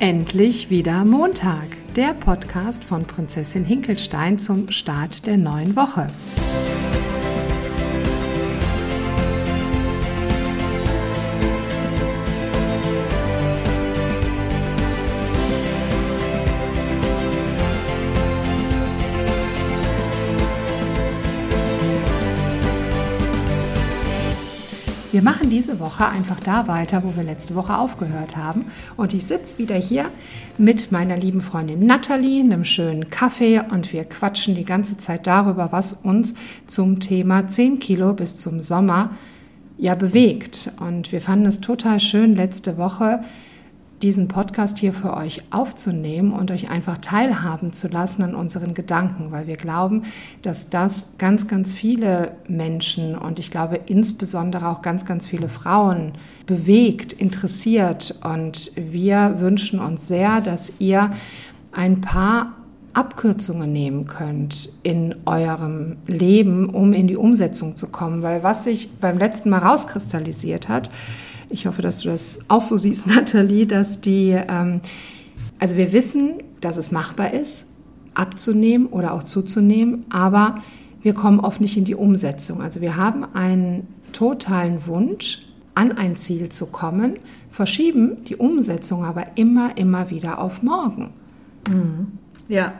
[0.00, 6.06] endlich wieder Montag, der Podcast von Prinzessin Hinkelstein zum Start der neuen Woche.
[25.80, 28.66] Woche einfach da weiter, wo wir letzte Woche aufgehört haben.
[28.96, 30.10] Und ich sitze wieder hier
[30.58, 35.72] mit meiner lieben Freundin Nathalie, einem schönen Kaffee und wir quatschen die ganze Zeit darüber,
[35.72, 36.34] was uns
[36.66, 39.10] zum Thema 10 Kilo bis zum Sommer
[39.78, 40.70] ja bewegt.
[40.78, 43.20] Und wir fanden es total schön letzte Woche,
[44.02, 49.30] diesen Podcast hier für euch aufzunehmen und euch einfach teilhaben zu lassen an unseren Gedanken,
[49.30, 50.04] weil wir glauben,
[50.42, 56.12] dass das ganz, ganz viele Menschen und ich glaube insbesondere auch ganz, ganz viele Frauen
[56.46, 58.18] bewegt, interessiert.
[58.24, 61.12] Und wir wünschen uns sehr, dass ihr
[61.72, 62.54] ein paar
[62.92, 68.22] Abkürzungen nehmen könnt in eurem Leben, um in die Umsetzung zu kommen.
[68.22, 70.90] Weil was sich beim letzten Mal rauskristallisiert hat,
[71.50, 74.80] ich hoffe, dass du das auch so siehst, Nathalie, dass die, ähm,
[75.58, 77.66] also wir wissen, dass es machbar ist,
[78.14, 80.62] abzunehmen oder auch zuzunehmen, aber
[81.02, 82.60] wir kommen oft nicht in die Umsetzung.
[82.60, 87.18] Also wir haben einen totalen Wunsch, an ein Ziel zu kommen,
[87.50, 91.10] verschieben die Umsetzung aber immer, immer wieder auf morgen.
[91.68, 92.18] Mhm.
[92.50, 92.72] Ja,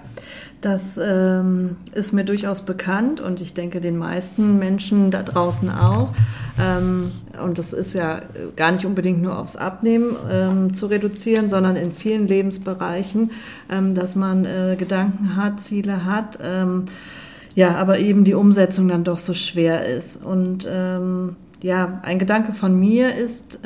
[0.63, 6.13] das ähm, ist mir durchaus bekannt und ich denke den meisten Menschen da draußen auch.
[6.61, 8.21] Ähm, und das ist ja
[8.57, 13.31] gar nicht unbedingt nur aufs Abnehmen ähm, zu reduzieren, sondern in vielen Lebensbereichen,
[13.71, 16.41] ähm, dass man äh, Gedanken hat, Ziele hat.
[16.43, 16.87] Ähm,
[17.55, 20.21] ja, aber eben die Umsetzung dann doch so schwer ist.
[20.21, 23.59] Und ähm, ja, ein Gedanke von mir ist,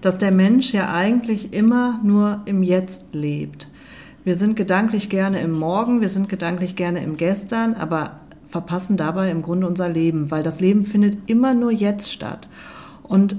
[0.00, 3.69] dass der Mensch ja eigentlich immer nur im Jetzt lebt.
[4.24, 9.30] Wir sind gedanklich gerne im Morgen, wir sind gedanklich gerne im Gestern, aber verpassen dabei
[9.30, 12.48] im Grunde unser Leben, weil das Leben findet immer nur jetzt statt.
[13.02, 13.36] Und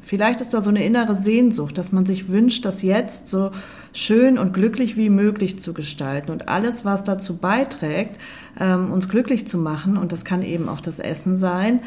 [0.00, 3.50] vielleicht ist da so eine innere Sehnsucht, dass man sich wünscht, das jetzt so
[3.92, 6.30] schön und glücklich wie möglich zu gestalten.
[6.30, 8.18] Und alles, was dazu beiträgt,
[8.58, 11.80] ähm, uns glücklich zu machen, und das kann eben auch das Essen sein,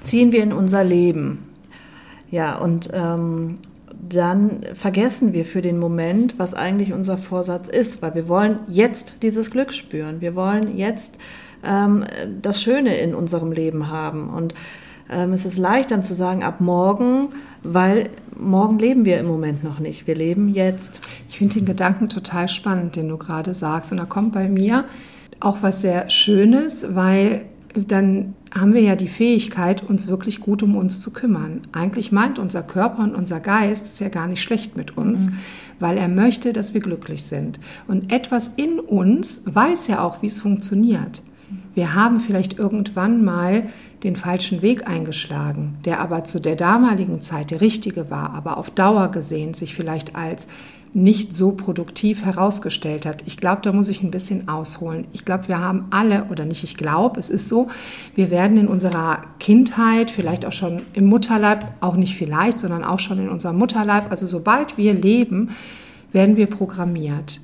[0.00, 1.40] ziehen wir in unser Leben.
[2.30, 3.58] Ja, und ähm,
[4.08, 9.16] dann vergessen wir für den Moment, was eigentlich unser Vorsatz ist, weil wir wollen jetzt
[9.22, 10.20] dieses Glück spüren.
[10.20, 11.18] Wir wollen jetzt
[11.64, 12.04] ähm,
[12.42, 14.30] das Schöne in unserem Leben haben.
[14.30, 14.54] Und
[15.10, 17.28] ähm, es ist leicht dann zu sagen, ab morgen,
[17.62, 20.06] weil morgen leben wir im Moment noch nicht.
[20.06, 21.00] Wir leben jetzt.
[21.28, 23.92] Ich finde den Gedanken total spannend, den du gerade sagst.
[23.92, 24.84] Und da kommt bei mir
[25.40, 27.42] auch was sehr Schönes, weil
[27.74, 31.62] dann haben wir ja die Fähigkeit, uns wirklich gut um uns zu kümmern.
[31.72, 35.38] Eigentlich meint unser Körper und unser Geist es ja gar nicht schlecht mit uns, mhm.
[35.80, 37.58] weil er möchte, dass wir glücklich sind.
[37.88, 41.22] Und etwas in uns weiß ja auch, wie es funktioniert.
[41.74, 43.64] Wir haben vielleicht irgendwann mal
[44.04, 48.70] den falschen Weg eingeschlagen, der aber zu der damaligen Zeit der richtige war, aber auf
[48.70, 50.46] Dauer gesehen sich vielleicht als
[50.94, 53.24] nicht so produktiv herausgestellt hat.
[53.26, 55.06] Ich glaube, da muss ich ein bisschen ausholen.
[55.12, 57.66] Ich glaube, wir haben alle, oder nicht ich glaube, es ist so,
[58.14, 63.00] wir werden in unserer Kindheit, vielleicht auch schon im Mutterleib, auch nicht vielleicht, sondern auch
[63.00, 65.50] schon in unserem Mutterleib, also sobald wir leben,
[66.12, 67.40] werden wir programmiert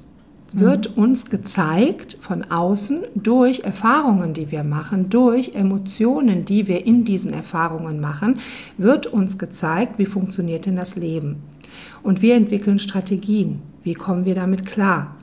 [0.52, 1.02] wird mhm.
[1.04, 7.32] uns gezeigt von außen durch Erfahrungen, die wir machen, durch Emotionen, die wir in diesen
[7.32, 8.40] Erfahrungen machen,
[8.76, 11.42] wird uns gezeigt, wie funktioniert denn das Leben.
[12.02, 13.62] Und wir entwickeln Strategien.
[13.82, 15.16] Wie kommen wir damit klar?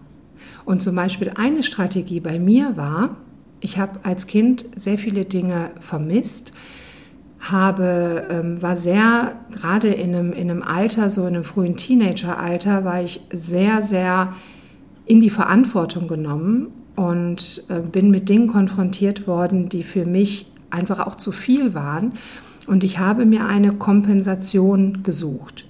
[0.65, 3.17] Und zum Beispiel eine Strategie bei mir war,
[3.59, 6.51] ich habe als Kind sehr viele Dinge vermisst,
[7.39, 12.83] habe, ähm, war sehr, gerade in einem, in einem Alter, so in einem frühen Teenageralter,
[12.83, 14.33] war ich sehr, sehr
[15.05, 21.05] in die Verantwortung genommen und äh, bin mit Dingen konfrontiert worden, die für mich einfach
[21.05, 22.13] auch zu viel waren.
[22.65, 25.66] Und ich habe mir eine Kompensation gesucht.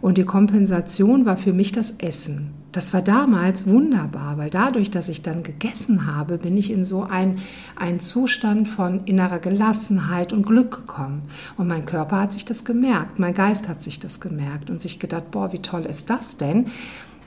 [0.00, 2.50] Und die Kompensation war für mich das Essen.
[2.72, 7.04] Das war damals wunderbar, weil dadurch, dass ich dann gegessen habe, bin ich in so
[7.04, 7.38] ein,
[7.74, 11.22] einen Zustand von innerer Gelassenheit und Glück gekommen.
[11.56, 14.98] Und mein Körper hat sich das gemerkt, mein Geist hat sich das gemerkt und sich
[14.98, 16.66] gedacht, boah, wie toll ist das denn?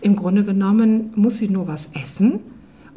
[0.02, 2.42] Im Grunde genommen muss sie nur was essen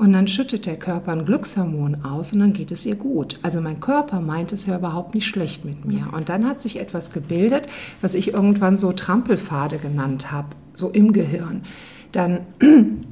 [0.02, 3.38] und dann schüttet der Körper ein Glückshormon aus und dann geht es ihr gut.
[3.43, 6.08] Also mein Körper meint es ja überhaupt nicht schlecht mit mir.
[6.12, 7.69] Und dann hat sich etwas gebildet,
[8.00, 11.62] was ich irgendwann so Trampelpfade genannt habe, so im Gehirn.
[12.10, 12.40] Dann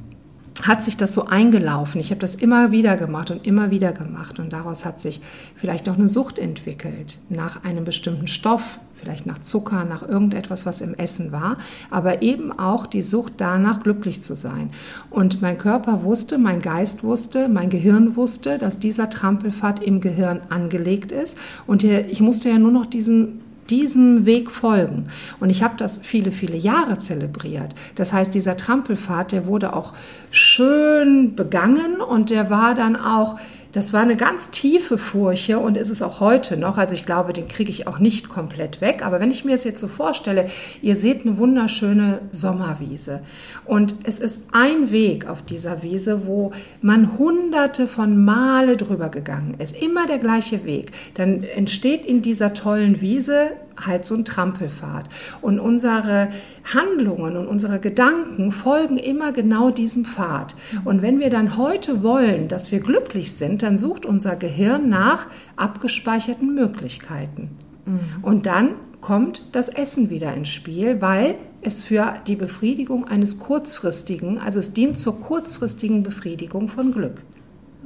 [0.63, 2.01] hat sich das so eingelaufen.
[2.01, 5.21] Ich habe das immer wieder gemacht und immer wieder gemacht und daraus hat sich
[5.55, 10.81] vielleicht noch eine Sucht entwickelt nach einem bestimmten Stoff, vielleicht nach Zucker, nach irgendetwas, was
[10.81, 11.57] im Essen war,
[11.89, 14.69] aber eben auch die Sucht danach, glücklich zu sein.
[15.09, 20.41] Und mein Körper wusste, mein Geist wusste, mein Gehirn wusste, dass dieser Trampelpfad im Gehirn
[20.49, 21.37] angelegt ist.
[21.67, 25.05] Und ich musste ja nur noch diesen diesem Weg folgen.
[25.39, 27.73] Und ich habe das viele, viele Jahre zelebriert.
[27.95, 29.93] Das heißt, dieser Trampelpfad, der wurde auch
[30.29, 33.39] schön begangen und der war dann auch
[33.71, 36.77] das war eine ganz tiefe Furche und ist es auch heute noch.
[36.77, 39.05] Also ich glaube, den kriege ich auch nicht komplett weg.
[39.05, 40.47] Aber wenn ich mir es jetzt so vorstelle,
[40.81, 43.21] ihr seht eine wunderschöne Sommerwiese
[43.65, 46.51] und es ist ein Weg auf dieser Wiese, wo
[46.81, 49.81] man hunderte von Male drüber gegangen ist.
[49.81, 50.91] Immer der gleiche Weg.
[51.13, 53.51] Dann entsteht in dieser tollen Wiese
[53.85, 55.09] halt so ein Trampelpfad.
[55.41, 56.29] Und unsere
[56.73, 60.55] Handlungen und unsere Gedanken folgen immer genau diesem Pfad.
[60.85, 65.27] Und wenn wir dann heute wollen, dass wir glücklich sind, dann sucht unser Gehirn nach
[65.55, 67.49] abgespeicherten Möglichkeiten.
[67.85, 67.99] Mhm.
[68.21, 68.69] Und dann
[69.01, 74.73] kommt das Essen wieder ins Spiel, weil es für die Befriedigung eines kurzfristigen, also es
[74.73, 77.23] dient zur kurzfristigen Befriedigung von Glück.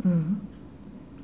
[0.03, 0.41] Mhm.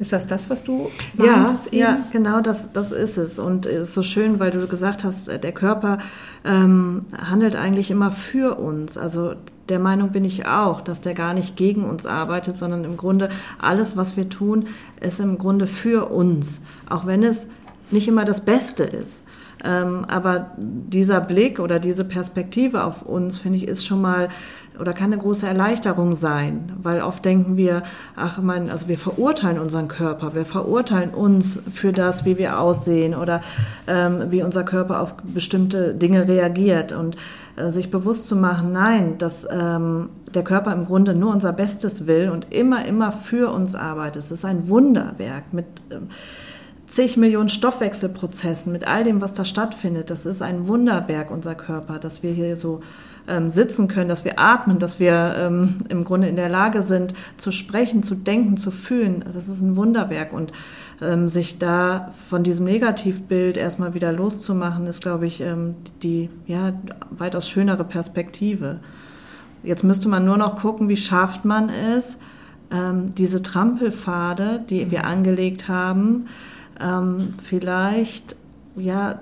[0.02, 1.72] Ist das das, was du meintest?
[1.72, 2.02] Ja, eben?
[2.02, 3.38] ja genau das, das ist es.
[3.38, 6.00] Und es ist so schön, weil du gesagt hast, der Körper
[6.44, 8.98] ähm, handelt eigentlich immer für uns.
[8.98, 9.36] Also
[9.70, 13.30] der Meinung bin ich auch, dass der gar nicht gegen uns arbeitet, sondern im Grunde
[13.60, 14.66] alles, was wir tun,
[15.00, 16.62] ist im Grunde für uns.
[16.90, 17.46] Auch wenn es
[17.92, 19.22] nicht immer das Beste ist.
[19.64, 24.30] Ähm, aber dieser Blick oder diese Perspektive auf uns, finde ich, ist schon mal
[24.80, 27.84] oder kann eine große Erleichterung sein, weil oft denken wir,
[28.16, 33.14] ach mein, also wir verurteilen unseren Körper, wir verurteilen uns für das, wie wir aussehen
[33.14, 33.42] oder
[33.88, 36.94] ähm, wie unser Körper auf bestimmte Dinge reagiert.
[36.94, 37.18] Und
[37.58, 42.08] äh, sich bewusst zu machen, nein, dass ähm, der Körper im Grunde nur unser Bestes
[42.08, 44.24] will und immer, immer für uns arbeitet.
[44.24, 46.10] Es ist ein Wunderwerk mit ähm,
[46.92, 50.10] zig Millionen Stoffwechselprozessen, mit all dem, was da stattfindet.
[50.10, 52.82] Das ist ein Wunderwerk, unser Körper, dass wir hier so
[53.28, 57.14] ähm, sitzen können, dass wir atmen, dass wir ähm, im Grunde in der Lage sind,
[57.38, 59.24] zu sprechen, zu denken, zu fühlen.
[59.34, 60.34] Das ist ein Wunderwerk.
[60.34, 60.52] Und
[61.02, 66.74] ähm, sich da von diesem Negativbild erstmal wieder loszumachen, ist, glaube ich, ähm, die ja,
[67.10, 68.82] weitaus schönere Perspektive.
[69.64, 72.20] Jetzt müsste man nur noch gucken, wie schafft man es,
[72.70, 76.28] ähm, diese Trampelpfade, die wir angelegt haben,
[76.80, 78.36] ähm, vielleicht
[78.76, 79.20] ja,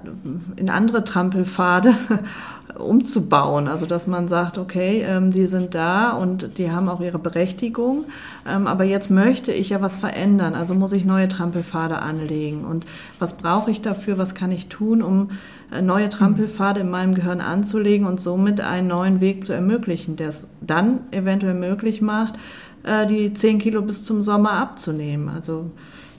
[0.56, 1.96] in andere Trampelpfade
[2.78, 3.68] umzubauen.
[3.68, 8.06] Also dass man sagt, okay, ähm, die sind da und die haben auch ihre Berechtigung,
[8.48, 12.66] ähm, aber jetzt möchte ich ja was verändern, also muss ich neue Trampelpfade anlegen.
[12.66, 12.86] Und
[13.18, 15.32] was brauche ich dafür, was kann ich tun, um
[15.72, 20.30] äh, neue Trampelpfade in meinem Gehirn anzulegen und somit einen neuen Weg zu ermöglichen, der
[20.30, 22.36] es dann eventuell möglich macht,
[22.84, 25.30] äh, die 10 Kilo bis zum Sommer abzunehmen.
[25.30, 25.72] Also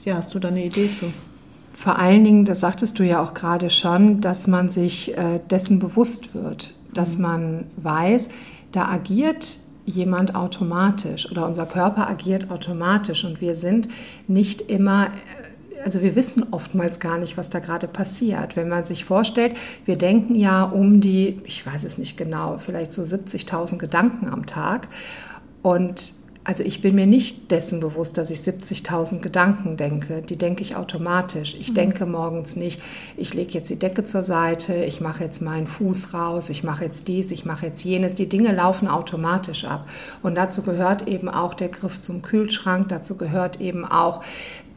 [0.03, 1.11] ja, hast du da eine Idee zu?
[1.73, 5.79] Vor allen Dingen, das sagtest du ja auch gerade schon, dass man sich äh, dessen
[5.79, 7.21] bewusst wird, dass mhm.
[7.21, 8.29] man weiß,
[8.71, 13.89] da agiert jemand automatisch oder unser Körper agiert automatisch und wir sind
[14.27, 15.09] nicht immer äh,
[15.83, 18.55] also wir wissen oftmals gar nicht, was da gerade passiert.
[18.55, 19.55] Wenn man sich vorstellt,
[19.85, 24.45] wir denken ja um die, ich weiß es nicht genau, vielleicht so 70.000 Gedanken am
[24.45, 24.87] Tag
[25.63, 26.13] und
[26.51, 30.21] also ich bin mir nicht dessen bewusst, dass ich 70.000 Gedanken denke.
[30.21, 31.55] Die denke ich automatisch.
[31.57, 31.75] Ich mhm.
[31.75, 32.81] denke morgens nicht,
[33.15, 36.83] ich lege jetzt die Decke zur Seite, ich mache jetzt meinen Fuß raus, ich mache
[36.83, 38.15] jetzt dies, ich mache jetzt jenes.
[38.15, 39.87] Die Dinge laufen automatisch ab.
[40.23, 44.21] Und dazu gehört eben auch der Griff zum Kühlschrank, dazu gehört eben auch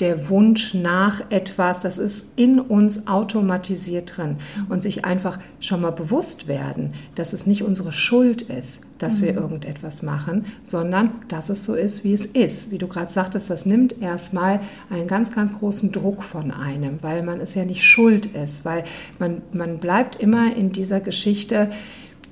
[0.00, 4.36] der Wunsch nach etwas, das ist in uns automatisiert drin.
[4.68, 9.24] Und sich einfach schon mal bewusst werden, dass es nicht unsere Schuld ist, dass mhm.
[9.24, 12.70] wir irgendetwas machen, sondern dass es so ist, wie es ist.
[12.70, 14.60] Wie du gerade sagtest, das nimmt erstmal
[14.90, 18.84] einen ganz, ganz großen Druck von einem, weil man es ja nicht schuld ist, weil
[19.18, 21.70] man, man bleibt immer in dieser Geschichte,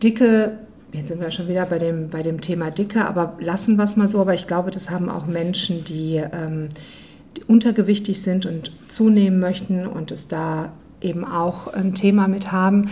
[0.02, 0.58] dicke
[0.92, 3.96] Jetzt sind wir schon wieder bei dem, bei dem Thema Dicke, aber lassen wir es
[3.96, 4.20] mal so.
[4.20, 6.68] Aber ich glaube, das haben auch Menschen, die ähm,
[7.46, 12.90] untergewichtig sind und zunehmen möchten und es da eben auch ein Thema mit haben,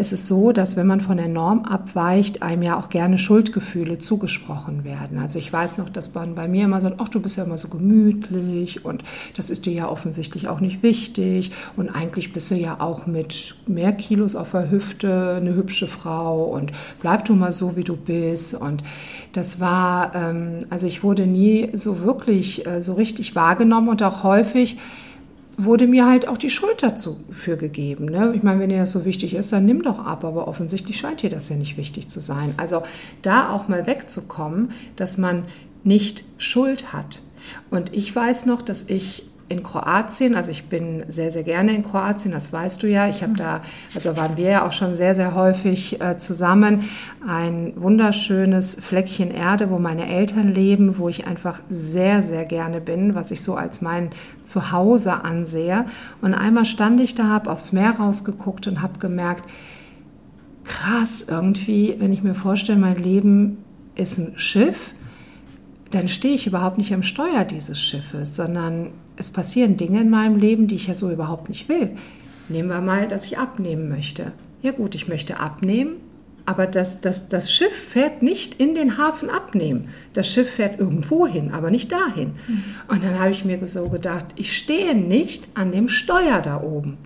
[0.00, 3.98] es ist so, dass wenn man von der Norm abweicht, einem ja auch gerne Schuldgefühle
[3.98, 5.18] zugesprochen werden.
[5.18, 7.58] Also ich weiß noch, dass man bei mir immer sagt, ach, du bist ja immer
[7.58, 9.04] so gemütlich und
[9.36, 13.56] das ist dir ja offensichtlich auch nicht wichtig und eigentlich bist du ja auch mit
[13.66, 17.94] mehr Kilos auf der Hüfte eine hübsche Frau und bleib du mal so, wie du
[17.94, 18.54] bist.
[18.54, 18.82] Und
[19.34, 24.22] das war, ähm, also ich wurde nie so wirklich äh, so richtig wahrgenommen und auch
[24.22, 24.78] häufig
[25.64, 28.06] wurde mir halt auch die Schuld dazu für gegeben.
[28.06, 28.32] Ne?
[28.34, 31.22] Ich meine, wenn dir das so wichtig ist, dann nimm doch ab, aber offensichtlich scheint
[31.22, 32.54] dir das ja nicht wichtig zu sein.
[32.56, 32.82] Also
[33.22, 35.44] da auch mal wegzukommen, dass man
[35.84, 37.22] nicht Schuld hat.
[37.70, 41.82] Und ich weiß noch, dass ich in Kroatien, also ich bin sehr, sehr gerne in
[41.82, 43.08] Kroatien, das weißt du ja.
[43.08, 43.62] Ich habe da,
[43.96, 46.88] also waren wir ja auch schon sehr, sehr häufig äh, zusammen.
[47.26, 53.16] Ein wunderschönes Fleckchen Erde, wo meine Eltern leben, wo ich einfach sehr, sehr gerne bin,
[53.16, 54.10] was ich so als mein
[54.44, 55.84] Zuhause ansehe.
[56.22, 59.50] Und einmal stand ich da, habe aufs Meer rausgeguckt und habe gemerkt,
[60.62, 63.64] krass, irgendwie, wenn ich mir vorstelle, mein Leben
[63.96, 64.94] ist ein Schiff,
[65.90, 70.36] dann stehe ich überhaupt nicht am Steuer dieses Schiffes, sondern es passieren Dinge in meinem
[70.36, 71.90] Leben, die ich ja so überhaupt nicht will.
[72.48, 74.32] Nehmen wir mal, dass ich abnehmen möchte.
[74.62, 75.96] Ja gut, ich möchte abnehmen,
[76.46, 79.88] aber das, das, das Schiff fährt nicht in den Hafen abnehmen.
[80.14, 82.32] Das Schiff fährt irgendwo hin, aber nicht dahin.
[82.48, 82.64] Mhm.
[82.88, 86.96] Und dann habe ich mir so gedacht, ich stehe nicht an dem Steuer da oben,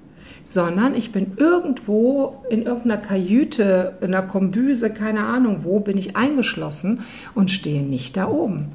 [0.45, 6.17] sondern ich bin irgendwo in irgendeiner Kajüte, in einer Kombüse, keine Ahnung wo, bin ich
[6.17, 7.01] eingeschlossen
[7.35, 8.73] und stehe nicht da oben.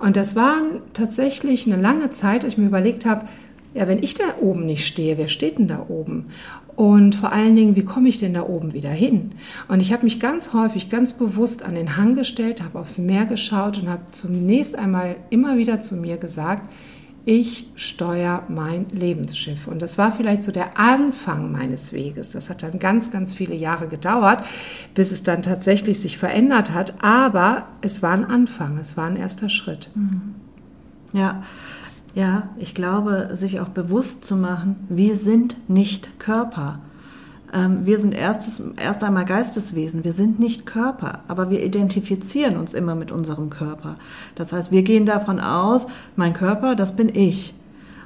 [0.00, 0.62] Und das war
[0.94, 3.26] tatsächlich eine lange Zeit, dass ich mir überlegt habe,
[3.74, 6.26] ja, wenn ich da oben nicht stehe, wer steht denn da oben?
[6.74, 9.32] Und vor allen Dingen, wie komme ich denn da oben wieder hin?
[9.68, 13.26] Und ich habe mich ganz häufig, ganz bewusst an den Hang gestellt, habe aufs Meer
[13.26, 16.72] geschaut und habe zunächst einmal immer wieder zu mir gesagt,
[17.24, 19.66] ich steuere mein Lebensschiff.
[19.66, 22.30] Und das war vielleicht so der Anfang meines Weges.
[22.30, 24.44] Das hat dann ganz, ganz viele Jahre gedauert,
[24.94, 27.02] bis es dann tatsächlich sich verändert hat.
[27.02, 29.90] Aber es war ein Anfang, es war ein erster Schritt.
[29.94, 30.34] Mhm.
[31.12, 31.42] Ja.
[32.14, 36.80] Ja, ich glaube, sich auch bewusst zu machen, wir sind nicht Körper.
[37.52, 42.74] Ähm, wir sind erstes, erst einmal Geisteswesen, wir sind nicht Körper, aber wir identifizieren uns
[42.74, 43.96] immer mit unserem Körper.
[44.34, 47.54] Das heißt, wir gehen davon aus, mein Körper, das bin ich.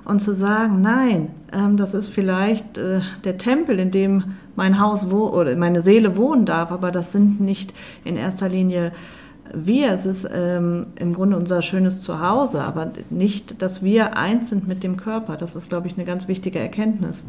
[0.04, 5.10] Und zu sagen, nein, ähm, das ist vielleicht äh, der Tempel, in dem mein Haus
[5.10, 7.74] oder meine Seele wohnen darf, aber das sind nicht
[8.04, 8.92] in erster Linie
[9.52, 9.92] wir.
[9.92, 14.82] Es ist ähm, im Grunde unser schönes Zuhause, aber nicht, dass wir eins sind mit
[14.82, 15.36] dem Körper.
[15.36, 17.24] Das ist, glaube ich, eine ganz wichtige Erkenntnis.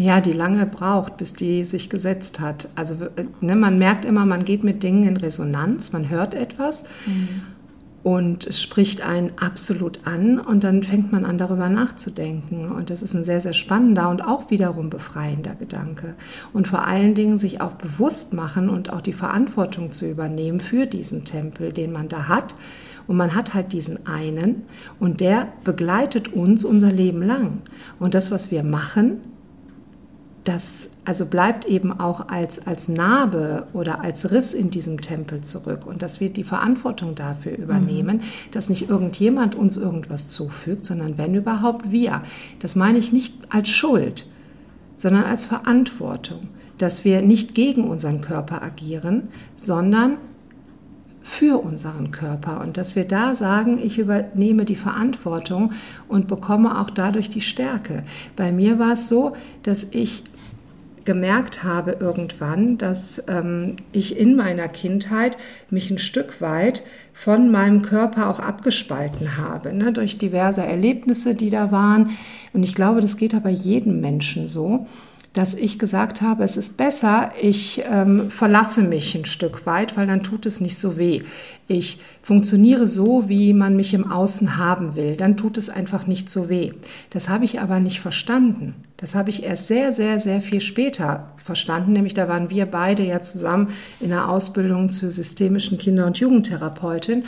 [0.00, 2.70] Ja, die lange braucht, bis die sich gesetzt hat.
[2.74, 2.96] Also
[3.42, 7.42] ne, man merkt immer, man geht mit Dingen in Resonanz, man hört etwas mhm.
[8.02, 12.72] und es spricht einen absolut an und dann fängt man an, darüber nachzudenken.
[12.72, 16.14] Und das ist ein sehr, sehr spannender und auch wiederum befreiender Gedanke.
[16.54, 20.86] Und vor allen Dingen sich auch bewusst machen und auch die Verantwortung zu übernehmen für
[20.86, 22.54] diesen Tempel, den man da hat.
[23.06, 24.62] Und man hat halt diesen einen
[24.98, 27.58] und der begleitet uns unser Leben lang.
[27.98, 29.20] Und das, was wir machen,
[30.44, 35.86] das also bleibt eben auch als, als Narbe oder als Riss in diesem Tempel zurück
[35.86, 38.52] und dass wir die Verantwortung dafür übernehmen, mhm.
[38.52, 42.22] dass nicht irgendjemand uns irgendwas zufügt, sondern wenn überhaupt wir.
[42.60, 44.26] Das meine ich nicht als Schuld,
[44.96, 50.16] sondern als Verantwortung, dass wir nicht gegen unseren Körper agieren, sondern
[51.22, 55.72] für unseren Körper und dass wir da sagen, ich übernehme die Verantwortung
[56.08, 58.04] und bekomme auch dadurch die Stärke.
[58.36, 60.24] Bei mir war es so, dass ich
[61.04, 65.36] gemerkt habe irgendwann, dass ähm, ich in meiner Kindheit
[65.70, 71.50] mich ein Stück weit von meinem Körper auch abgespalten habe, ne, durch diverse Erlebnisse, die
[71.50, 72.10] da waren.
[72.52, 74.86] Und ich glaube, das geht aber jedem Menschen so
[75.32, 80.06] dass ich gesagt habe, es ist besser, ich ähm, verlasse mich ein Stück weit, weil
[80.06, 81.22] dann tut es nicht so weh.
[81.68, 86.30] Ich funktioniere so, wie man mich im Außen haben will, dann tut es einfach nicht
[86.30, 86.72] so weh.
[87.10, 88.74] Das habe ich aber nicht verstanden.
[89.00, 93.02] Das habe ich erst sehr, sehr, sehr viel später verstanden, nämlich da waren wir beide
[93.02, 97.24] ja zusammen in der Ausbildung zur systemischen Kinder- und Jugendtherapeutin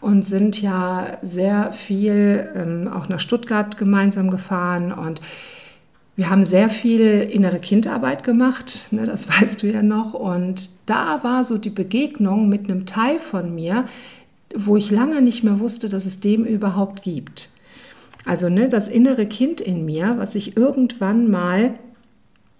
[0.00, 5.20] und sind ja sehr viel ähm, auch nach Stuttgart gemeinsam gefahren und
[6.14, 10.14] wir haben sehr viel innere Kindarbeit gemacht, ne, das weißt du ja noch.
[10.14, 13.84] Und da war so die Begegnung mit einem Teil von mir,
[14.54, 17.50] wo ich lange nicht mehr wusste, dass es dem überhaupt gibt.
[18.26, 21.74] Also ne, das innere Kind in mir, was sich irgendwann mal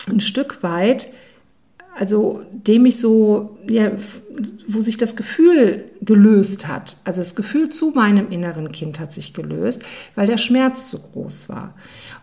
[0.08, 1.08] ein Stück weit,
[1.96, 3.92] also dem ich so, ja,
[4.68, 6.98] wo sich das Gefühl gelöst hat.
[7.04, 9.82] Also das Gefühl zu meinem inneren Kind hat sich gelöst,
[10.14, 11.74] weil der Schmerz zu groß war.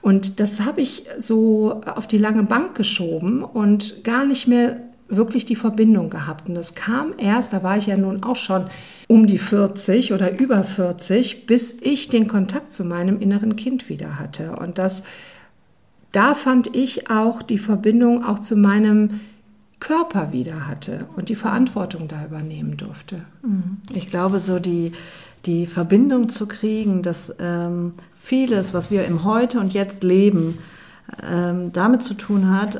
[0.02, 4.80] Und das habe ich so auf die lange Bank geschoben und gar nicht mehr
[5.16, 6.50] wirklich die Verbindung gehabt.
[6.50, 8.68] Und das kam erst, da war ich ja nun auch schon
[9.08, 14.20] um die 40 oder über 40, bis ich den Kontakt zu meinem inneren Kind wieder
[14.20, 14.56] hatte.
[14.56, 15.04] Und das,
[16.12, 19.22] da fand ich auch die Verbindung auch zu meinem
[19.80, 23.24] Körper wieder hatte und die Verantwortung da übernehmen durfte.
[23.42, 23.80] Mhm.
[23.94, 24.94] Ich glaube, so die,
[25.46, 27.92] die Verbindung zu kriegen, dass ähm,
[28.22, 30.58] vieles, was wir im Heute und Jetzt leben,
[31.22, 32.80] damit zu tun hat,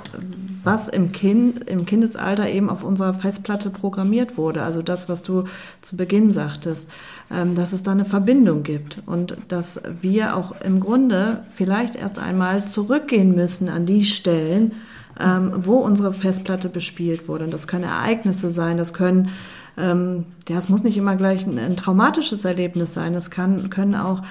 [0.64, 4.64] was im Kind, im Kindesalter eben auf unserer Festplatte programmiert wurde.
[4.64, 5.44] Also das, was du
[5.82, 6.90] zu Beginn sagtest,
[7.30, 12.18] ähm, dass es da eine Verbindung gibt und dass wir auch im Grunde vielleicht erst
[12.18, 14.74] einmal zurückgehen müssen an die Stellen,
[15.20, 17.46] ähm, wo unsere Festplatte bespielt wurde.
[17.46, 19.30] Und das können Ereignisse sein, das können
[19.76, 23.16] ähm, ja, es muss nicht immer gleich ein, ein traumatisches Erlebnis sein.
[23.16, 24.22] Es kann, können auch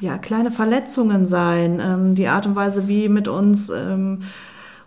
[0.00, 4.20] ja, kleine Verletzungen sein, ähm, die Art und Weise, wie mit uns ähm,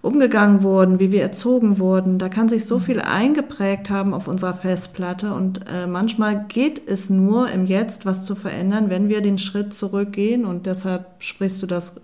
[0.04, 2.20] umgegangen wurden, wie wir erzogen wurden.
[2.20, 7.10] Da kann sich so viel eingeprägt haben auf unserer Festplatte und äh, manchmal geht es
[7.10, 11.68] nur im Jetzt was zu verändern, wenn wir den Schritt zurückgehen und deshalb sprichst du
[11.68, 12.02] das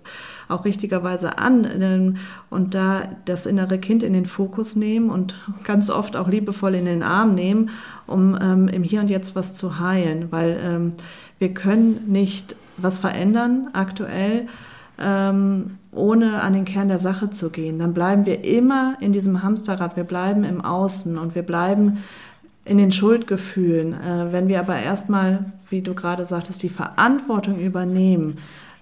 [0.48, 2.16] auch richtigerweise an ähm,
[2.48, 6.86] und da das innere Kind in den Fokus nehmen und ganz oft auch liebevoll in
[6.86, 7.68] den Arm nehmen,
[8.06, 10.92] um ähm, im Hier und Jetzt was zu heilen, weil ähm,
[11.38, 14.48] wir können nicht was verändern aktuell,
[14.98, 17.78] ähm, ohne an den Kern der Sache zu gehen.
[17.78, 21.98] Dann bleiben wir immer in diesem Hamsterrad, wir bleiben im Außen und wir bleiben
[22.64, 23.94] in den Schuldgefühlen.
[23.94, 28.38] Äh, wenn wir aber erstmal, wie du gerade sagtest, die Verantwortung übernehmen,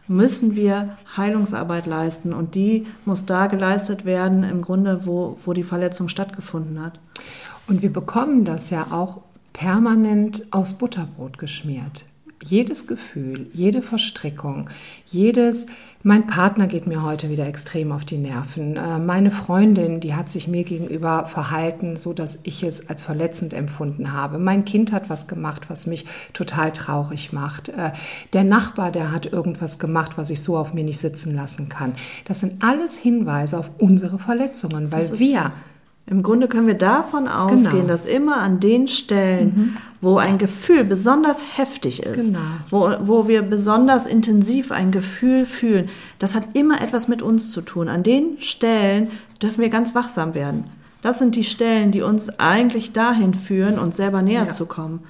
[0.08, 5.62] müssen wir Heilungsarbeit leisten und die muss da geleistet werden, im Grunde, wo, wo die
[5.62, 6.98] Verletzung stattgefunden hat.
[7.68, 9.20] Und wir bekommen das ja auch
[9.52, 12.06] permanent aufs Butterbrot geschmiert
[12.44, 14.70] jedes Gefühl, jede Verstrickung,
[15.06, 15.66] jedes,
[16.04, 20.30] mein Partner geht mir heute wieder extrem auf die Nerven, äh, meine Freundin, die hat
[20.30, 24.38] sich mir gegenüber verhalten, so dass ich es als verletzend empfunden habe.
[24.38, 27.70] Mein Kind hat was gemacht, was mich total traurig macht.
[27.70, 27.90] Äh,
[28.32, 31.94] der Nachbar, der hat irgendwas gemacht, was ich so auf mir nicht sitzen lassen kann.
[32.26, 35.52] Das sind alles Hinweise auf unsere Verletzungen, weil wir
[36.10, 37.88] im Grunde können wir davon ausgehen, genau.
[37.88, 39.76] dass immer an den Stellen, mhm.
[40.00, 42.38] wo ein Gefühl besonders heftig ist, genau.
[42.70, 47.60] wo, wo wir besonders intensiv ein Gefühl fühlen, das hat immer etwas mit uns zu
[47.60, 47.88] tun.
[47.88, 49.08] An den Stellen
[49.42, 50.64] dürfen wir ganz wachsam werden.
[51.02, 54.48] Das sind die Stellen, die uns eigentlich dahin führen, uns selber näher ja.
[54.48, 55.00] zu kommen.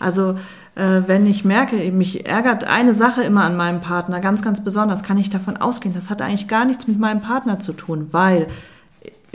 [0.00, 0.36] Also
[0.74, 5.02] äh, wenn ich merke, mich ärgert eine Sache immer an meinem Partner, ganz, ganz besonders,
[5.02, 8.46] kann ich davon ausgehen, das hat eigentlich gar nichts mit meinem Partner zu tun, weil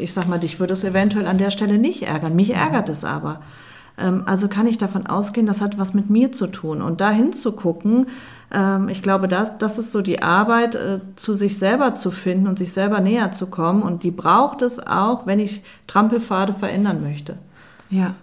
[0.01, 2.35] ich sag mal, dich würde es eventuell an der Stelle nicht ärgern.
[2.35, 3.41] Mich ärgert es aber.
[3.97, 6.81] Ähm, also kann ich davon ausgehen, das hat was mit mir zu tun.
[6.81, 8.07] Und da hinzugucken,
[8.51, 12.47] ähm, ich glaube, das, das ist so die Arbeit, äh, zu sich selber zu finden
[12.47, 13.83] und sich selber näher zu kommen.
[13.83, 17.37] Und die braucht es auch, wenn ich Trampelpfade verändern möchte.
[17.89, 18.15] Ja.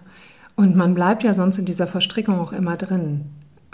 [0.55, 3.25] Und man bleibt ja sonst in dieser Verstrickung auch immer drin.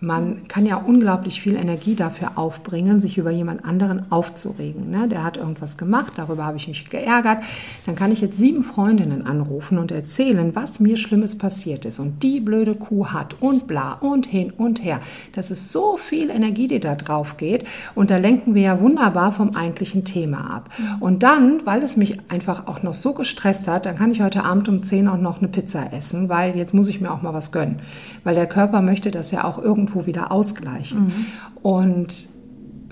[0.02, 4.90] Man kann ja unglaublich viel Energie dafür aufbringen, sich über jemand anderen aufzuregen.
[4.92, 5.08] Ne?
[5.08, 7.38] Der hat irgendwas gemacht, darüber habe ich mich geärgert.
[7.86, 12.00] Dann kann ich jetzt sieben Freundinnen anrufen und erzählen, was mir Schlimmes passiert ist.
[12.00, 15.00] Und die blöde Kuh hat und bla und hin und her.
[15.32, 17.64] Das ist so viel Energie, die da drauf geht.
[17.96, 20.72] Und da lenken wir ja wunderbar vom eigentlichen Thema ab.
[21.00, 24.44] Und dann, weil es mich einfach auch noch so gestresst hat, dann kann ich heute
[24.44, 27.34] Abend um zehn auch noch eine Pizza essen, weil jetzt muss ich mir auch mal
[27.34, 27.80] was gönnen.
[28.26, 31.06] Weil der Körper möchte das ja auch irgendwie irgendwo wieder ausgleichen.
[31.06, 31.26] Mhm.
[31.62, 32.28] Und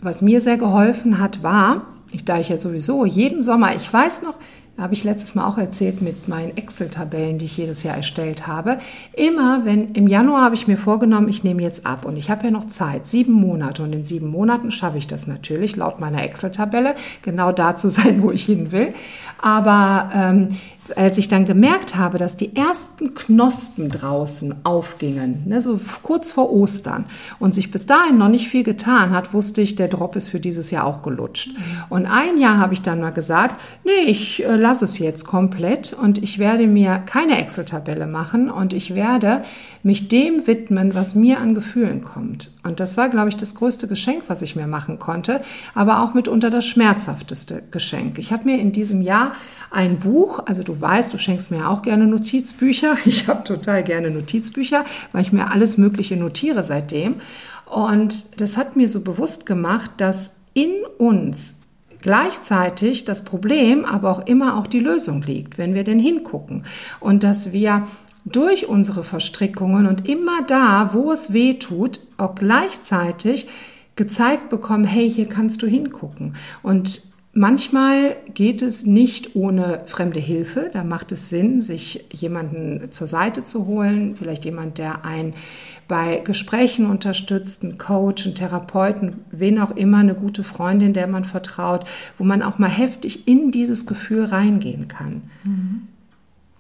[0.02, 4.22] was mir sehr geholfen hat, war, ich da ich ja sowieso jeden Sommer, ich weiß
[4.22, 4.36] noch,
[4.76, 8.80] habe ich letztes Mal auch erzählt mit meinen Excel-Tabellen, die ich jedes Jahr erstellt habe.
[9.16, 12.46] Immer, wenn im Januar habe ich mir vorgenommen, ich nehme jetzt ab und ich habe
[12.46, 16.24] ja noch Zeit, sieben Monate und in sieben Monaten schaffe ich das natürlich laut meiner
[16.24, 18.96] Excel-Tabelle, genau da zu sein, wo ich hin will.
[19.40, 20.58] Aber ähm,
[20.96, 26.52] als ich dann gemerkt habe, dass die ersten Knospen draußen aufgingen, ne, so kurz vor
[26.52, 27.06] Ostern,
[27.40, 30.40] und sich bis dahin noch nicht viel getan hat, wusste ich, der Drop ist für
[30.40, 31.52] dieses Jahr auch gelutscht.
[31.90, 35.94] Und ein Jahr habe ich dann mal gesagt, nee, ich äh, lasse es jetzt komplett
[35.94, 39.44] und ich werde mir keine Excel-Tabelle machen und ich werde
[39.84, 42.52] mich dem widmen, was mir an Gefühlen kommt.
[42.64, 45.42] Und das war, glaube ich, das größte Geschenk, was ich mir machen konnte,
[45.76, 48.18] aber auch mitunter das schmerzhafteste Geschenk.
[48.20, 49.34] Ich habe mir in diesem Jahr
[49.72, 52.98] ein Buch, also du weißt, du schenkst mir auch gerne Notizbücher.
[53.06, 57.16] Ich habe total gerne Notizbücher, weil ich mir alles Mögliche notiere seitdem.
[57.66, 61.56] Und das hat mir so bewusst gemacht, dass in uns
[62.02, 66.64] gleichzeitig das Problem, aber auch immer auch die Lösung liegt, wenn wir denn hingucken.
[67.00, 67.88] Und dass wir
[68.26, 73.48] durch unsere Verstrickungen und immer da, wo es weh tut, auch gleichzeitig
[73.96, 76.36] gezeigt bekommen, hey, hier kannst du hingucken.
[76.62, 77.02] Und
[77.34, 80.70] manchmal geht es nicht ohne fremde Hilfe.
[80.72, 85.34] Da macht es Sinn, sich jemanden zur Seite zu holen, vielleicht jemand, der einen
[85.88, 91.26] bei Gesprächen unterstützt, einen Coach, einen Therapeuten, wen auch immer, eine gute Freundin, der man
[91.26, 91.86] vertraut,
[92.18, 95.24] wo man auch mal heftig in dieses Gefühl reingehen kann.
[95.44, 95.88] Mhm.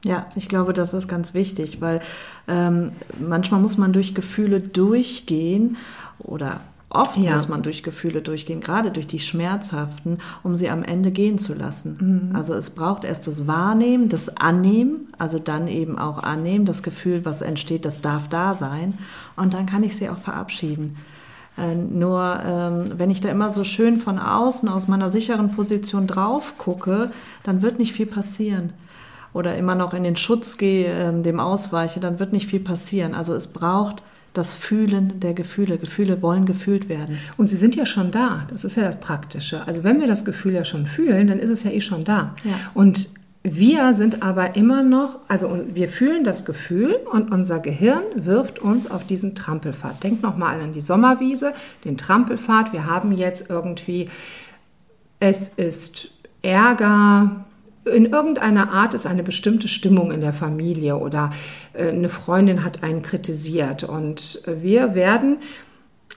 [0.06, 2.02] Ja, ich glaube, das ist ganz wichtig, weil
[2.50, 2.92] ähm,
[3.26, 5.78] manchmal muss man durch Gefühle durchgehen
[6.20, 6.60] oder
[6.94, 7.34] Oft ja.
[7.34, 11.56] muss man durch Gefühle durchgehen, gerade durch die schmerzhaften, um sie am Ende gehen zu
[11.56, 12.30] lassen.
[12.30, 12.36] Mhm.
[12.36, 17.26] Also es braucht erst das Wahrnehmen, das Annehmen, also dann eben auch annehmen, das Gefühl,
[17.26, 18.94] was entsteht, das darf da sein.
[19.36, 20.98] Und dann kann ich sie auch verabschieden.
[21.58, 26.06] Äh, nur ähm, wenn ich da immer so schön von außen, aus meiner sicheren Position
[26.06, 27.10] drauf gucke,
[27.42, 28.74] dann wird nicht viel passieren.
[29.34, 33.16] Oder immer noch in den Schutz gehe, ähm, dem ausweiche, dann wird nicht viel passieren.
[33.16, 35.78] Also es braucht das Fühlen der Gefühle.
[35.78, 37.19] Gefühle wollen gefühlt werden.
[37.38, 38.48] Und sie sind ja schon da.
[38.50, 39.67] Das ist ja das Praktische.
[39.67, 42.36] Also wenn wir das Gefühl ja schon fühlen, dann ist es ja eh schon da.
[42.43, 42.54] Ja.
[42.74, 43.10] Und
[43.43, 48.89] wir sind aber immer noch, also wir fühlen das Gefühl und unser Gehirn wirft uns
[48.89, 50.02] auf diesen Trampelpfad.
[50.02, 52.72] Denkt nochmal an die Sommerwiese, den Trampelpfad.
[52.72, 54.10] Wir haben jetzt irgendwie,
[55.19, 56.10] es ist
[56.41, 57.46] Ärger,
[57.86, 61.32] in irgendeiner Art ist eine bestimmte Stimmung in der Familie oder
[61.74, 65.38] äh, eine Freundin hat einen kritisiert und wir werden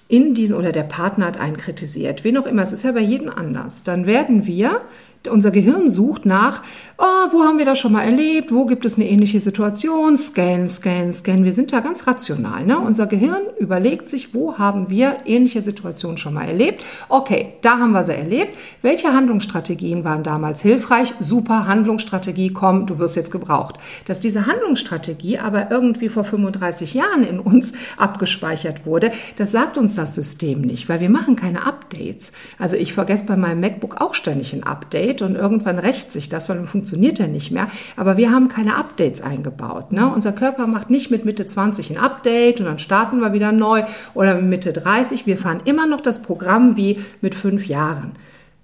[0.09, 3.00] in diesen oder der Partner hat einen kritisiert, wen auch immer, es ist ja bei
[3.00, 4.83] jedem anders, dann werden wir
[5.29, 6.62] unser Gehirn sucht nach,
[6.99, 10.69] oh, wo haben wir das schon mal erlebt, wo gibt es eine ähnliche Situation, scan,
[10.69, 11.45] scan, scan.
[11.45, 12.65] Wir sind da ganz rational.
[12.65, 12.79] Ne?
[12.79, 16.85] Unser Gehirn überlegt sich, wo haben wir ähnliche Situationen schon mal erlebt.
[17.09, 18.57] Okay, da haben wir sie erlebt.
[18.83, 21.15] Welche Handlungsstrategien waren damals hilfreich?
[21.21, 23.77] Super, Handlungsstrategie, komm, du wirst jetzt gebraucht.
[24.07, 29.95] Dass diese Handlungsstrategie aber irgendwie vor 35 Jahren in uns abgespeichert wurde, das sagt uns
[29.95, 32.33] das System nicht, weil wir machen keine Updates.
[32.59, 36.29] Also ich vergesse bei meinem MacBook auch ständig ein Update Update und irgendwann rächt sich
[36.29, 37.68] das, weil dann funktioniert er nicht mehr.
[37.96, 39.92] Aber wir haben keine Updates eingebaut.
[39.92, 40.11] Ne?
[40.12, 43.83] Unser Körper macht nicht mit Mitte 20 ein Update und dann starten wir wieder neu
[44.14, 45.26] oder mit Mitte 30.
[45.26, 48.12] Wir fahren immer noch das Programm wie mit fünf Jahren.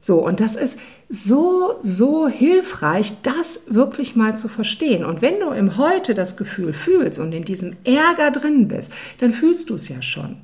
[0.00, 5.04] So, und das ist so, so hilfreich, das wirklich mal zu verstehen.
[5.04, 9.32] Und wenn du im Heute das Gefühl fühlst und in diesem Ärger drin bist, dann
[9.32, 10.38] fühlst du es ja schon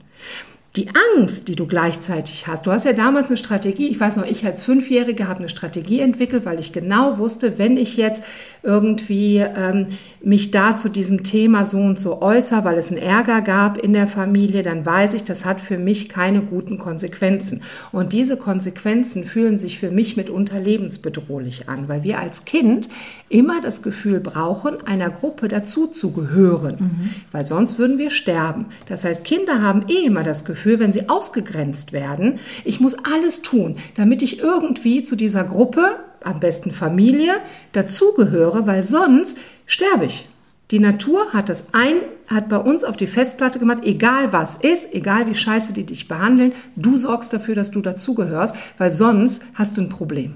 [0.79, 2.67] die Angst, die du gleichzeitig hast.
[2.67, 5.99] Du hast ja damals eine Strategie, ich weiß noch, ich als Fünfjährige habe eine Strategie
[5.99, 8.23] entwickelt, weil ich genau wusste, wenn ich jetzt
[8.63, 9.87] irgendwie ähm,
[10.23, 13.93] mich da zu diesem Thema so und so äußere, weil es einen Ärger gab in
[13.93, 17.63] der Familie, dann weiß ich, das hat für mich keine guten Konsequenzen.
[17.91, 22.89] Und diese Konsequenzen fühlen sich für mich mitunter lebensbedrohlich an, weil wir als Kind
[23.29, 27.11] immer das Gefühl brauchen, einer Gruppe dazuzugehören, mhm.
[27.33, 28.67] weil sonst würden wir sterben.
[28.87, 33.43] Das heißt, Kinder haben eh immer das Gefühl, wenn sie ausgegrenzt werden, ich muss alles
[33.43, 37.35] tun, damit ich irgendwie zu dieser Gruppe am besten Familie,
[37.73, 40.29] dazugehöre, weil sonst sterbe ich.
[40.71, 44.95] Die Natur hat das ein, hat bei uns auf die Festplatte gemacht, egal was ist,
[44.95, 49.79] egal wie scheiße die dich behandeln, du sorgst dafür, dass du dazugehörst, weil sonst hast
[49.79, 50.35] du ein Problem.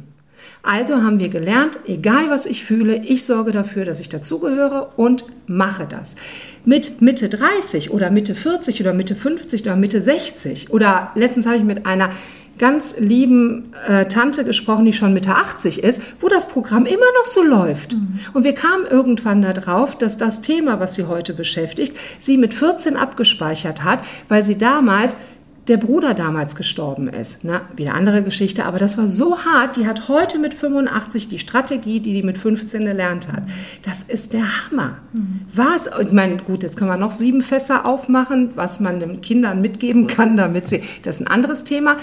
[0.62, 5.24] Also haben wir gelernt, egal was ich fühle, ich sorge dafür, dass ich dazugehöre und
[5.48, 6.14] mache das.
[6.64, 11.56] Mit Mitte 30 oder Mitte 40 oder Mitte 50 oder Mitte 60 oder letztens habe
[11.56, 12.10] ich mit einer
[12.58, 17.24] ganz lieben äh, Tante gesprochen, die schon Mitte 80 ist, wo das Programm immer noch
[17.24, 17.94] so läuft.
[17.94, 18.20] Mhm.
[18.34, 22.96] Und wir kamen irgendwann darauf, dass das Thema, was sie heute beschäftigt, sie mit 14
[22.96, 25.16] abgespeichert hat, weil sie damals
[25.68, 27.44] der Bruder damals gestorben ist.
[27.44, 29.76] Na, wieder andere Geschichte, aber das war so hart.
[29.76, 33.44] Die hat heute mit 85 die Strategie, die die mit 15 gelernt hat.
[33.82, 34.98] Das ist der Hammer.
[35.12, 35.42] Mhm.
[35.54, 35.88] Was?
[36.00, 40.08] Ich meine, gut, jetzt können wir noch sieben Fässer aufmachen, was man den Kindern mitgeben
[40.08, 41.96] kann, damit sie, das ist ein anderes Thema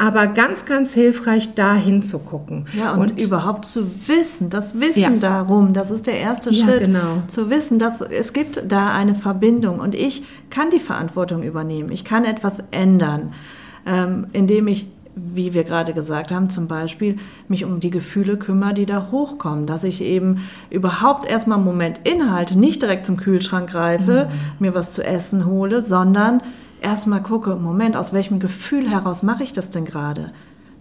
[0.00, 2.64] aber ganz, ganz hilfreich, da hinzugucken.
[2.72, 5.10] Ja, und, und, überhaupt zu wissen, das Wissen ja.
[5.10, 6.80] darum, das ist der erste ja, Schritt.
[6.80, 7.22] Genau.
[7.28, 11.92] Zu wissen, dass es gibt da eine Verbindung und ich kann die Verantwortung übernehmen.
[11.92, 13.34] Ich kann etwas ändern,
[13.86, 14.86] ähm, indem ich
[15.16, 19.66] wie wir gerade gesagt haben, zum Beispiel mich um die Gefühle kümmere, die da hochkommen,
[19.66, 24.64] dass ich eben überhaupt erstmal einen Moment inhalte, nicht direkt zum Kühlschrank greife, mhm.
[24.64, 26.42] mir was zu essen hole, sondern
[26.80, 30.32] erstmal gucke, Moment, aus welchem Gefühl heraus mache ich das denn gerade?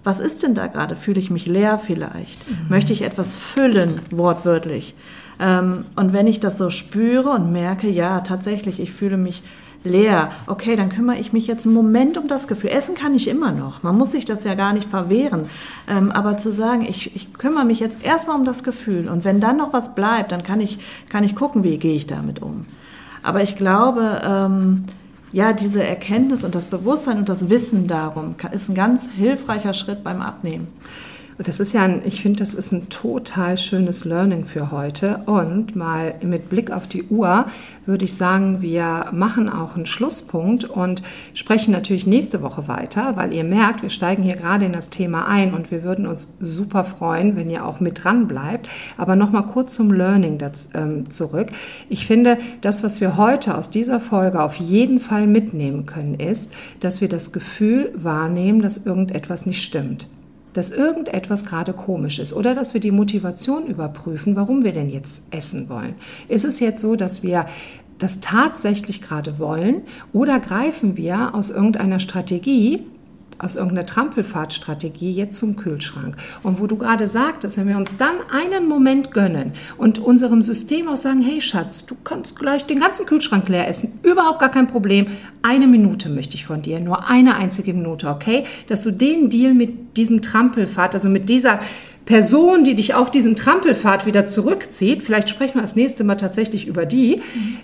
[0.04, 0.96] Was ist denn da gerade?
[0.96, 2.50] Fühle ich mich leer vielleicht?
[2.50, 2.70] Mhm.
[2.70, 4.96] Möchte ich etwas füllen, wortwörtlich?
[5.40, 9.44] Ähm, und wenn ich das so spüre und merke, ja, tatsächlich, ich fühle mich
[9.84, 12.70] leer, okay, dann kümmere ich mich jetzt einen Moment um das Gefühl.
[12.70, 13.82] Essen kann ich immer noch.
[13.84, 15.50] Man muss sich das ja gar nicht verwehren.
[15.90, 19.40] Ähm, aber zu sagen, ich, ich kümmere mich jetzt erstmal um das Gefühl und wenn
[19.40, 22.66] dann noch was bleibt, dann kann ich, kann ich gucken, wie gehe ich damit um.
[23.24, 24.86] Aber ich glaube, ähm,
[25.32, 30.04] ja, diese Erkenntnis und das Bewusstsein und das Wissen darum ist ein ganz hilfreicher Schritt
[30.04, 30.68] beim Abnehmen.
[31.42, 35.22] Das ist ja, ein, ich finde, das ist ein total schönes Learning für heute.
[35.26, 37.46] Und mal mit Blick auf die Uhr
[37.86, 41.02] würde ich sagen, wir machen auch einen Schlusspunkt und
[41.34, 45.28] sprechen natürlich nächste Woche weiter, weil ihr merkt, wir steigen hier gerade in das Thema
[45.28, 48.68] ein und wir würden uns super freuen, wenn ihr auch mit dran bleibt.
[48.98, 51.52] Aber nochmal kurz zum Learning das, ähm, zurück.
[51.88, 56.52] Ich finde, das, was wir heute aus dieser Folge auf jeden Fall mitnehmen können, ist,
[56.82, 60.10] dass wir das Gefühl wahrnehmen, dass irgendetwas nicht stimmt
[60.54, 65.24] dass irgendetwas gerade komisch ist oder dass wir die Motivation überprüfen, warum wir denn jetzt
[65.32, 65.96] essen wollen.
[66.28, 67.46] Ist es jetzt so, dass wir
[67.98, 69.82] das tatsächlich gerade wollen
[70.14, 72.86] oder greifen wir aus irgendeiner Strategie
[73.40, 76.18] aus irgendeiner Trampelfahrtstrategie jetzt zum Kühlschrank.
[76.44, 80.90] Und wo du gerade sagtest, wenn wir uns dann einen Moment gönnen und unserem System
[80.90, 84.68] auch sagen, hey Schatz, du kannst gleich den ganzen Kühlschrank leer essen, überhaupt gar kein
[84.68, 85.08] Problem.
[85.42, 88.44] Eine Minute möchte ich von dir, nur eine einzige Minute, okay?
[88.68, 91.60] Dass du den Deal mit diesem Trampelfahrt, also mit dieser
[92.06, 96.68] Person, die dich auf diesen Trampelfahrt wieder zurückzieht, vielleicht sprechen wir das nächste Mal tatsächlich
[96.68, 97.58] über die, mhm.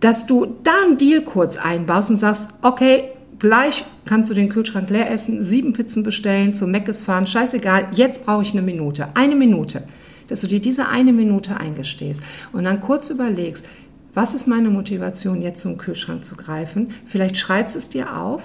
[0.00, 4.90] dass du da einen Deal kurz einbaust und sagst, okay, gleich kannst du den Kühlschrank
[4.90, 9.36] leer essen, sieben Pizzen bestellen, zum Meckes fahren, scheißegal, jetzt brauche ich eine Minute, eine
[9.36, 9.84] Minute,
[10.28, 12.22] dass du dir diese eine Minute eingestehst
[12.52, 13.66] und dann kurz überlegst,
[14.14, 16.88] was ist meine Motivation, jetzt zum Kühlschrank zu greifen?
[17.04, 18.42] Vielleicht schreibst es dir auf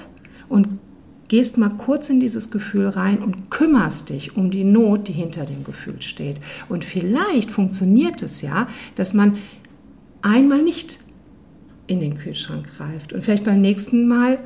[0.49, 0.67] und
[1.29, 5.45] gehst mal kurz in dieses Gefühl rein und kümmerst dich um die Not, die hinter
[5.45, 6.41] dem Gefühl steht.
[6.67, 9.37] Und vielleicht funktioniert es ja, dass man
[10.21, 10.99] einmal nicht
[11.87, 14.39] in den Kühlschrank greift und vielleicht beim nächsten Mal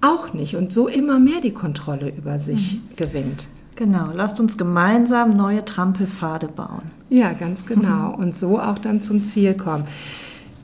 [0.00, 2.96] auch nicht und so immer mehr die Kontrolle über sich mhm.
[2.96, 3.48] gewinnt.
[3.76, 6.82] Genau, lasst uns gemeinsam neue Trampelpfade bauen.
[7.10, 8.12] Ja, ganz genau.
[8.18, 9.84] Und so auch dann zum Ziel kommen.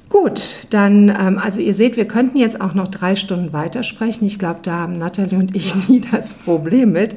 [0.09, 4.27] Gut, dann, ähm, also ihr seht, wir könnten jetzt auch noch drei Stunden weitersprechen.
[4.27, 7.17] Ich glaube, da haben Nathalie und ich nie das Problem mit.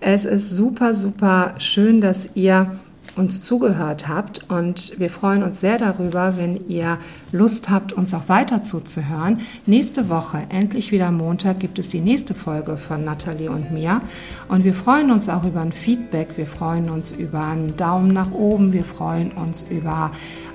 [0.00, 2.70] Es ist super, super schön, dass ihr
[3.16, 4.48] uns zugehört habt.
[4.48, 6.98] Und wir freuen uns sehr darüber, wenn ihr
[7.30, 9.40] Lust habt, uns auch weiter zuzuhören.
[9.66, 14.00] Nächste Woche, endlich wieder Montag, gibt es die nächste Folge von Nathalie und mir.
[14.48, 18.32] Und wir freuen uns auch über ein Feedback, wir freuen uns über einen Daumen nach
[18.32, 20.10] oben, wir freuen uns über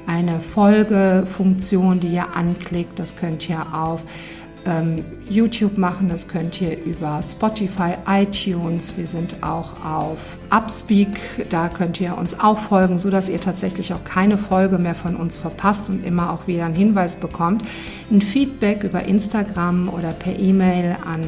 [0.08, 4.02] eine Folgefunktion, die ihr anklickt, das könnt ihr auf
[4.68, 6.10] ähm, YouTube machen.
[6.10, 8.98] Das könnt ihr über Spotify, iTunes.
[8.98, 10.18] Wir sind auch auf
[10.50, 11.08] Upspeak.
[11.50, 15.38] Da könnt ihr uns auch folgen, sodass ihr tatsächlich auch keine Folge mehr von uns
[15.38, 17.64] verpasst und immer auch wieder einen Hinweis bekommt.
[18.12, 21.22] Ein Feedback über Instagram oder per E-Mail an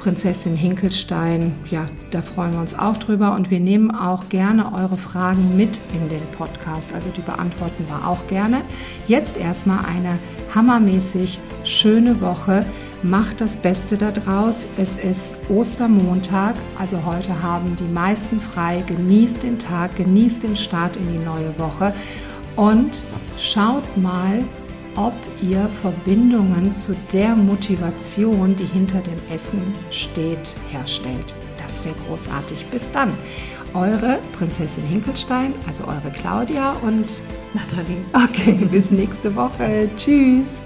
[0.00, 1.54] Prinzessin Hinkelstein.
[1.70, 5.78] Ja, da freuen wir uns auch drüber und wir nehmen auch gerne eure Fragen mit
[5.92, 6.94] in den Podcast.
[6.94, 8.62] Also die beantworten wir auch gerne.
[9.06, 10.18] Jetzt erstmal eine
[10.54, 12.64] hammermäßig schöne Woche.
[13.02, 14.68] Macht das Beste daraus.
[14.78, 18.82] Es ist Ostermontag, also heute haben die meisten frei.
[18.86, 21.92] Genießt den Tag, genießt den Start in die neue Woche
[22.56, 23.04] und
[23.38, 24.44] schaut mal,
[24.96, 31.34] ob ihr Verbindungen zu der Motivation, die hinter dem Essen steht, herstellt.
[31.62, 32.66] Das wäre großartig.
[32.66, 33.12] Bis dann.
[33.72, 37.06] Eure Prinzessin Hinkelstein, also eure Claudia und
[37.54, 38.04] Nathalie.
[38.12, 39.88] Okay, bis nächste Woche.
[39.96, 40.60] Tschüss.